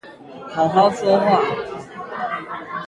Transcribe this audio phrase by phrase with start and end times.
[0.49, 1.39] 好好說話